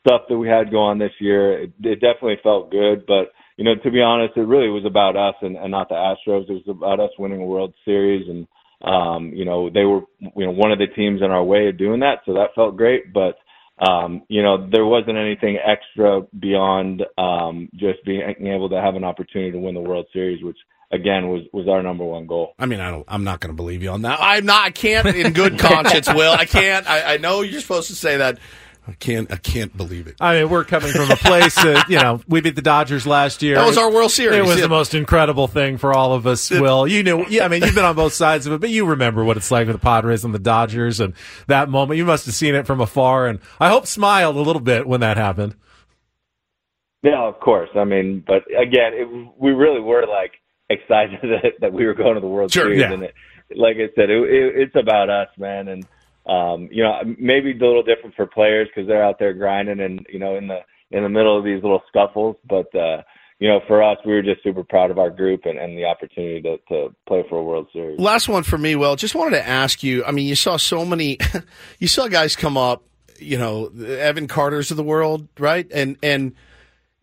stuff 0.05 0.23
that 0.29 0.37
we 0.37 0.49
had 0.49 0.73
going 0.73 0.91
on 0.91 0.99
this 0.99 1.13
year, 1.21 1.63
it, 1.63 1.73
it 1.85 2.01
definitely 2.01 2.41
felt 2.43 2.73
good. 2.73 3.07
But 3.07 3.31
you 3.61 3.65
know, 3.65 3.75
to 3.75 3.91
be 3.91 4.01
honest, 4.01 4.39
it 4.39 4.41
really 4.41 4.71
was 4.71 4.87
about 4.87 5.17
us 5.17 5.35
and, 5.43 5.55
and 5.55 5.71
not 5.71 5.91
the 5.91 5.95
Astros. 5.95 6.49
It 6.49 6.53
was 6.53 6.63
about 6.67 6.99
us 6.99 7.11
winning 7.19 7.43
a 7.43 7.45
World 7.45 7.75
Series, 7.85 8.27
and 8.27 8.49
um, 8.81 9.35
you 9.35 9.45
know, 9.45 9.69
they 9.69 9.85
were 9.85 10.01
you 10.19 10.47
know 10.47 10.51
one 10.51 10.73
of 10.73 10.79
the 10.79 10.87
teams 10.87 11.21
in 11.21 11.31
our 11.31 11.45
way 11.45 11.69
of 11.69 11.77
doing 11.77 12.01
that, 12.01 12.21
so 12.25 12.33
that 12.33 12.55
felt 12.55 12.79
great. 12.79 13.13
But 13.13 13.37
um, 13.87 14.23
you 14.29 14.43
know, 14.43 14.67
there 14.71 14.87
wasn't 14.87 15.19
anything 15.19 15.59
extra 15.59 16.23
beyond 16.39 17.03
um, 17.19 17.69
just 17.75 18.03
being 18.07 18.23
able 18.47 18.71
to 18.71 18.81
have 18.81 18.95
an 18.95 19.05
opportunity 19.05 19.53
to 19.53 19.59
win 19.59 19.75
the 19.75 19.81
World 19.83 20.07
Series, 20.11 20.43
which 20.43 20.57
again 20.91 21.29
was 21.29 21.43
was 21.53 21.69
our 21.69 21.83
number 21.83 22.05
one 22.05 22.27
goal. 22.27 22.55
I 22.59 22.65
mean, 22.65 22.81
I 22.81 22.91
don't. 22.91 23.05
I'm 23.09 23.25
not 23.25 23.41
going 23.41 23.53
to 23.53 23.57
believe 23.57 23.83
you 23.83 23.91
on 23.91 24.01
that. 24.03 24.21
I'm 24.23 24.47
not. 24.47 24.65
I 24.65 24.71
can't, 24.71 25.07
in 25.07 25.35
good 25.35 25.59
conscience, 25.59 26.09
Will. 26.09 26.33
I 26.33 26.47
can't. 26.47 26.89
I, 26.89 27.15
I 27.15 27.17
know 27.19 27.43
you're 27.43 27.61
supposed 27.61 27.89
to 27.89 27.95
say 27.95 28.17
that. 28.17 28.39
I 28.91 28.95
can't. 28.95 29.31
I 29.33 29.37
can't 29.37 29.77
believe 29.77 30.09
it. 30.09 30.17
I 30.21 30.41
mean, 30.41 30.51
we're 30.51 30.65
coming 30.65 30.91
from 30.91 31.11
a 31.13 31.17
place 31.17 31.55
that 31.55 31.89
you 31.89 31.97
know 31.99 32.21
we 32.27 32.41
beat 32.41 32.57
the 32.57 32.63
Dodgers 32.63 33.07
last 33.07 33.41
year. 33.41 33.55
That 33.55 33.67
was 33.67 33.79
our 33.79 33.91
World 33.93 34.11
Series. 34.11 34.37
It 34.39 34.43
was 34.45 34.57
Yeah. 34.57 34.63
the 34.63 34.69
most 34.69 34.95
incredible 34.95 35.47
thing 35.47 35.79
for 35.79 35.95
all 35.95 36.13
of 36.13 36.27
us. 36.27 36.51
Will 36.51 36.89
you 36.89 37.05
knew? 37.05 37.25
Yeah, 37.29 37.45
I 37.45 37.49
mean, 37.49 37.63
you've 37.63 37.75
been 37.77 37.85
on 37.85 37.95
both 37.95 38.13
sides 38.15 38.47
of 38.47 38.53
it, 38.53 38.61
but 38.61 38.71
you 38.71 38.85
remember 38.85 39.23
what 39.25 39.37
it's 39.37 39.51
like 39.51 39.69
with 39.69 39.77
the 39.77 39.81
Padres 39.81 40.25
and 40.25 40.35
the 40.35 40.41
Dodgers, 40.41 40.99
and 40.99 41.15
that 41.47 41.69
moment. 41.69 41.99
You 41.99 42.05
must 42.05 42.27
have 42.27 42.35
seen 42.35 42.55
it 42.57 42.67
from 42.67 42.81
afar, 42.81 43.29
and 43.29 43.39
I 43.61 43.69
hope 43.69 43.87
smiled 43.87 44.35
a 44.37 44.41
little 44.41 44.61
bit 44.61 44.87
when 44.89 45.01
that 45.01 45.17
happened. 45.17 45.55
Yeah, 47.03 47.23
of 47.23 47.41
course. 47.41 47.71
I 47.77 47.85
mean, 47.85 48.25
but 48.27 48.43
again, 48.51 48.93
it, 48.95 49.09
we 49.39 49.53
really 49.53 49.81
were 49.81 50.07
like 50.07 50.33
excited 50.69 51.21
that, 51.23 51.53
that 51.61 51.73
we 51.73 51.87
were 51.87 51.95
going 51.95 52.15
to 52.15 52.21
the 52.21 52.27
World 52.27 52.53
Sure, 52.53 52.65
Series, 52.65 52.81
yeah. 52.81 52.93
and 52.93 53.03
it, 53.05 53.15
like 53.57 53.77
I 53.77 53.89
said, 53.95 54.11
it, 54.11 54.19
it, 54.23 54.53
it's 54.57 54.77
about 54.77 55.09
us, 55.11 55.29
man. 55.39 55.69
And 55.69 55.87
um, 56.31 56.69
you 56.71 56.83
know, 56.83 57.01
maybe 57.19 57.51
a 57.51 57.55
little 57.55 57.83
different 57.83 58.15
for 58.15 58.27
players 58.27 58.69
because 58.69 58.87
they're 58.87 59.05
out 59.05 59.19
there 59.19 59.35
grinding 59.35 59.81
and 59.81 60.07
you 60.09 60.19
know 60.19 60.37
in 60.37 60.47
the 60.47 60.61
in 60.93 61.03
the 61.03 61.09
middle 61.09 61.37
of 61.37 61.45
these 61.45 61.63
little 61.63 61.83
scuffles. 61.89 62.37
But 62.49 62.73
uh, 62.75 63.03
you 63.41 63.49
know, 63.49 63.61
for 63.67 63.83
us, 63.83 63.99
we 64.07 64.13
were 64.13 64.23
just 64.23 64.43
super 64.43 64.63
proud 64.63 64.93
of 64.93 64.99
our 64.99 65.11
group 65.11 65.41
and, 65.45 65.59
and 65.59 65.77
the 65.77 65.87
opportunity 65.87 66.41
to, 66.43 66.59
to 66.69 66.95
play 67.09 67.25
for 67.29 67.39
a 67.39 67.43
World 67.43 67.67
Series. 67.73 67.99
Last 67.99 68.29
one 68.29 68.45
for 68.45 68.59
me. 68.59 68.77
Well, 68.77 68.95
just 68.95 69.15
wanted 69.15 69.37
to 69.39 69.47
ask 69.47 69.83
you. 69.83 70.05
I 70.05 70.13
mean, 70.13 70.29
you 70.29 70.37
saw 70.37 70.57
so 70.57 70.85
many. 70.85 71.19
you 71.81 71.89
saw 71.89 72.07
guys 72.07 72.37
come 72.37 72.57
up. 72.57 72.85
You 73.19 73.37
know, 73.37 73.67
Evan 73.67 74.29
Carter's 74.29 74.71
of 74.71 74.77
the 74.77 74.85
world, 74.85 75.29
right? 75.39 75.67
And 75.73 75.99
and 76.03 76.35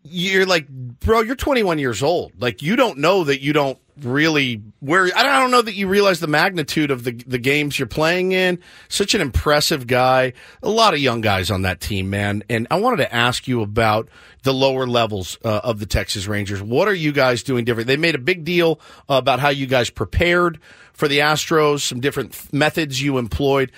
you're 0.04 0.46
like, 0.46 0.70
bro, 0.70 1.22
you're 1.22 1.36
21 1.36 1.80
years 1.80 2.02
old. 2.02 2.32
Like, 2.42 2.62
you 2.62 2.78
don't 2.78 3.00
know 3.00 3.26
that 3.26 3.42
you 3.42 3.52
don't 3.52 3.78
really 4.02 4.62
where 4.80 5.10
I 5.16 5.24
don't, 5.24 5.52
know 5.52 5.62
that 5.62 5.76
you 5.76 5.88
realize 5.88 6.20
the 6.20 6.28
magnitude 6.28 6.92
of 6.92 7.04
the 7.04 7.12
the 7.12 7.38
games 7.38 7.80
you're 7.80 7.88
playing 7.88 8.32
in. 8.32 8.60
Such 8.90 9.16
an 9.16 9.22
impressive 9.22 9.88
guy. 9.88 10.34
A 10.62 10.70
lot 10.70 10.94
of 10.94 11.00
young 11.00 11.22
guys 11.22 11.50
on 11.50 11.64
that 11.64 11.80
team, 11.80 12.10
man. 12.10 12.44
And 12.50 12.68
I 12.70 12.80
wanted 12.80 12.98
to 12.98 13.14
ask 13.14 13.48
you 13.48 13.62
about 13.62 14.10
the 14.44 14.54
lower 14.54 14.88
levels 14.88 15.38
uh, 15.44 15.62
of 15.64 15.80
the 15.80 15.86
Texas 15.86 16.28
Rangers. 16.28 16.62
What 16.62 16.88
are 16.88 16.94
you 16.94 17.12
guys 17.12 17.44
doing 17.44 17.66
different? 17.66 17.88
They 17.88 17.98
made 17.98 18.16
a 18.16 18.20
big 18.20 18.44
deal 18.44 18.80
uh, 19.10 19.16
about 19.16 19.40
how 19.40 19.50
you 19.50 19.68
guys 19.68 19.90
prepared 19.90 20.60
for 20.94 21.08
the 21.08 21.20
Astros, 21.20 21.82
some 21.82 22.00
different 22.00 22.34
th- 22.34 22.54
methods 22.54 23.02
you 23.02 23.18
employed. 23.18 23.72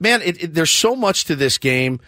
Man, 0.00 0.22
it, 0.22 0.42
it, 0.42 0.54
there's 0.54 0.70
so 0.70 0.96
much 0.96 1.26
to 1.26 1.36
this 1.36 1.58
game 1.58 2.00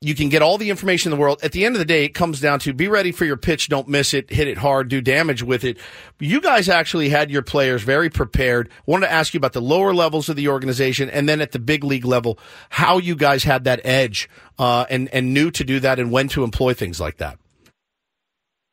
you 0.00 0.14
can 0.14 0.28
get 0.28 0.42
all 0.42 0.58
the 0.58 0.70
information 0.70 1.10
in 1.10 1.18
the 1.18 1.20
world. 1.20 1.40
At 1.42 1.50
the 1.50 1.64
end 1.64 1.74
of 1.74 1.80
the 1.80 1.84
day, 1.84 2.04
it 2.04 2.10
comes 2.10 2.40
down 2.40 2.60
to 2.60 2.72
be 2.72 2.86
ready 2.86 3.10
for 3.10 3.24
your 3.24 3.36
pitch, 3.36 3.68
don't 3.68 3.88
miss 3.88 4.14
it, 4.14 4.30
hit 4.30 4.46
it 4.46 4.58
hard, 4.58 4.88
do 4.88 5.00
damage 5.00 5.42
with 5.42 5.64
it. 5.64 5.76
You 6.20 6.40
guys 6.40 6.68
actually 6.68 7.08
had 7.08 7.32
your 7.32 7.42
players 7.42 7.82
very 7.82 8.08
prepared. 8.08 8.70
wanted 8.86 9.06
to 9.06 9.12
ask 9.12 9.34
you 9.34 9.38
about 9.38 9.54
the 9.54 9.60
lower 9.60 9.92
levels 9.92 10.28
of 10.28 10.36
the 10.36 10.48
organization 10.48 11.10
and 11.10 11.28
then 11.28 11.40
at 11.40 11.50
the 11.50 11.58
big 11.58 11.82
league 11.82 12.04
level, 12.04 12.38
how 12.70 12.98
you 12.98 13.16
guys 13.16 13.42
had 13.42 13.64
that 13.64 13.80
edge 13.84 14.28
uh, 14.58 14.86
and 14.88 15.08
and 15.12 15.34
knew 15.34 15.50
to 15.50 15.64
do 15.64 15.80
that 15.80 15.98
and 15.98 16.12
when 16.12 16.28
to 16.28 16.44
employ 16.44 16.74
things 16.74 17.00
like 17.00 17.16
that. 17.16 17.38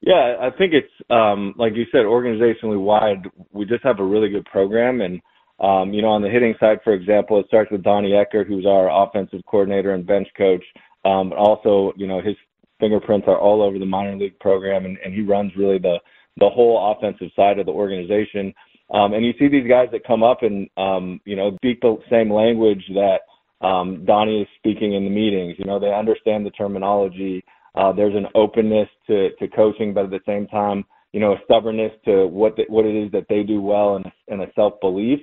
Yeah, 0.01 0.35
I 0.39 0.51
think 0.51 0.73
it's 0.73 0.93
um, 1.09 1.55
like 1.57 1.73
you 1.75 1.85
said, 1.91 2.01
organizationally 2.01 2.79
wide. 2.79 3.27
We 3.51 3.65
just 3.65 3.83
have 3.83 3.99
a 3.99 4.05
really 4.05 4.29
good 4.29 4.45
program, 4.45 5.01
and 5.01 5.21
Um, 5.57 5.93
you 5.93 6.01
know, 6.01 6.09
on 6.09 6.21
the 6.21 6.29
hitting 6.29 6.53
side, 6.59 6.79
for 6.83 6.93
example, 6.93 7.39
it 7.39 7.47
starts 7.47 7.71
with 7.71 7.81
Donnie 7.81 8.11
Ecker, 8.11 8.45
who's 8.45 8.65
our 8.65 8.89
offensive 8.91 9.39
coordinator 9.49 9.93
and 9.93 10.05
bench 10.05 10.27
coach. 10.37 10.63
Um, 11.05 11.31
also, 11.33 11.93
you 11.95 12.07
know, 12.07 12.21
his 12.21 12.35
fingerprints 12.79 13.27
are 13.27 13.39
all 13.39 13.61
over 13.61 13.79
the 13.79 13.85
minor 13.85 14.17
league 14.17 14.39
program, 14.39 14.85
and, 14.85 14.97
and 15.03 15.13
he 15.13 15.21
runs 15.21 15.51
really 15.55 15.77
the 15.77 15.97
the 16.37 16.49
whole 16.49 16.91
offensive 16.91 17.29
side 17.33 17.59
of 17.59 17.65
the 17.65 17.71
organization. 17.71 18.53
Um, 18.93 19.13
and 19.13 19.25
you 19.25 19.31
see 19.39 19.47
these 19.47 19.67
guys 19.69 19.87
that 19.93 20.05
come 20.05 20.21
up 20.21 20.43
and 20.43 20.69
um, 20.77 21.21
you 21.25 21.35
know 21.35 21.55
speak 21.57 21.81
the 21.81 21.97
same 22.09 22.31
language 22.31 22.83
that 22.93 23.65
um, 23.65 24.03
Donnie 24.05 24.41
is 24.41 24.47
speaking 24.57 24.93
in 24.93 25.05
the 25.05 25.09
meetings. 25.09 25.55
You 25.57 25.65
know, 25.65 25.79
they 25.79 25.93
understand 25.93 26.45
the 26.45 26.51
terminology. 26.51 27.43
Uh, 27.75 27.91
there's 27.93 28.15
an 28.15 28.27
openness 28.35 28.89
to 29.07 29.29
to 29.39 29.47
coaching, 29.47 29.93
but 29.93 30.05
at 30.05 30.11
the 30.11 30.19
same 30.25 30.47
time, 30.47 30.83
you 31.13 31.19
know, 31.19 31.33
a 31.33 31.41
stubbornness 31.45 31.91
to 32.05 32.27
what 32.27 32.55
the, 32.57 32.63
what 32.67 32.85
it 32.85 32.95
is 32.95 33.11
that 33.11 33.27
they 33.29 33.43
do 33.43 33.61
well 33.61 33.95
and, 33.95 34.05
and 34.27 34.41
a 34.41 34.51
self 34.55 34.73
belief. 34.81 35.19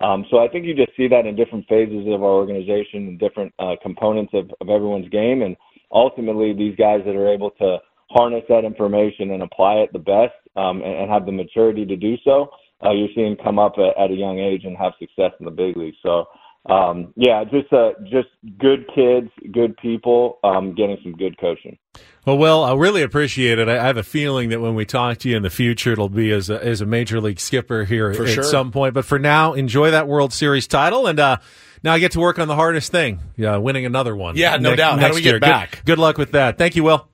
Um, 0.00 0.26
so 0.30 0.38
I 0.38 0.48
think 0.48 0.66
you 0.66 0.74
just 0.74 0.96
see 0.96 1.08
that 1.08 1.26
in 1.26 1.36
different 1.36 1.66
phases 1.68 2.06
of 2.06 2.22
our 2.22 2.30
organization 2.30 3.08
and 3.08 3.18
different 3.18 3.52
uh, 3.58 3.76
components 3.82 4.32
of, 4.34 4.50
of 4.60 4.68
everyone's 4.68 5.08
game. 5.08 5.42
And 5.42 5.56
ultimately, 5.90 6.52
these 6.52 6.76
guys 6.76 7.00
that 7.06 7.16
are 7.16 7.32
able 7.32 7.50
to 7.52 7.78
harness 8.10 8.44
that 8.48 8.64
information 8.64 9.32
and 9.32 9.42
apply 9.42 9.76
it 9.76 9.92
the 9.92 9.98
best 9.98 10.34
um, 10.56 10.82
and, 10.82 10.94
and 10.94 11.10
have 11.10 11.26
the 11.26 11.32
maturity 11.32 11.84
to 11.86 11.96
do 11.96 12.16
so, 12.24 12.50
uh, 12.84 12.92
you're 12.92 13.08
seeing 13.14 13.36
come 13.36 13.58
up 13.58 13.74
at, 13.78 13.96
at 14.02 14.10
a 14.10 14.14
young 14.14 14.38
age 14.38 14.64
and 14.64 14.76
have 14.76 14.92
success 14.98 15.32
in 15.40 15.46
the 15.46 15.50
big 15.50 15.76
leagues. 15.76 15.96
So 16.02 16.26
um, 16.70 17.12
yeah, 17.16 17.44
just 17.44 17.72
uh, 17.72 17.90
just 18.04 18.28
good 18.58 18.86
kids, 18.94 19.28
good 19.52 19.76
people, 19.76 20.38
um, 20.44 20.74
getting 20.74 20.98
some 21.02 21.12
good 21.12 21.38
coaching. 21.40 21.78
Well, 22.26 22.38
well, 22.38 22.64
I 22.64 22.74
really 22.74 23.02
appreciate 23.02 23.58
it. 23.58 23.68
I 23.68 23.82
have 23.84 23.96
a 23.96 24.02
feeling 24.02 24.48
that 24.48 24.60
when 24.60 24.74
we 24.74 24.84
talk 24.84 25.18
to 25.18 25.28
you 25.28 25.36
in 25.36 25.42
the 25.42 25.50
future, 25.50 25.92
it'll 25.92 26.08
be 26.08 26.32
as 26.32 26.50
a, 26.50 26.62
as 26.64 26.80
a 26.80 26.86
major 26.86 27.20
league 27.20 27.38
skipper 27.38 27.84
here 27.84 28.12
For 28.14 28.24
at 28.24 28.30
sure. 28.30 28.42
some 28.42 28.72
point. 28.72 28.94
But 28.94 29.04
for 29.04 29.18
now, 29.18 29.52
enjoy 29.52 29.92
that 29.92 30.08
World 30.08 30.32
Series 30.32 30.66
title, 30.66 31.06
and 31.06 31.20
uh, 31.20 31.36
now 31.84 31.92
I 31.92 32.00
get 32.00 32.12
to 32.12 32.20
work 32.20 32.38
on 32.40 32.48
the 32.48 32.56
hardest 32.56 32.90
thing, 32.90 33.20
yeah, 33.36 33.56
winning 33.58 33.86
another 33.86 34.16
one. 34.16 34.36
Yeah, 34.36 34.56
no 34.56 34.70
next- 34.70 34.78
doubt. 34.78 34.90
How 34.94 34.96
do 34.96 35.02
next 35.02 35.14
we 35.16 35.22
get 35.22 35.30
year. 35.30 35.40
back? 35.40 35.70
Good, 35.70 35.84
good 35.84 35.98
luck 35.98 36.18
with 36.18 36.32
that. 36.32 36.58
Thank 36.58 36.74
you, 36.74 36.82
Will. 36.82 37.08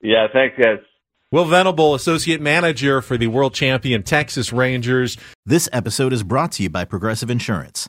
Yeah, 0.00 0.26
thanks, 0.32 0.56
guys. 0.60 0.78
Will 1.30 1.44
Venable, 1.46 1.94
associate 1.94 2.40
manager 2.40 3.00
for 3.00 3.16
the 3.16 3.26
world 3.26 3.54
champion 3.54 4.02
Texas 4.02 4.52
Rangers. 4.52 5.16
This 5.46 5.68
episode 5.72 6.12
is 6.12 6.22
brought 6.22 6.52
to 6.52 6.62
you 6.62 6.68
by 6.70 6.84
Progressive 6.84 7.30
Insurance. 7.30 7.88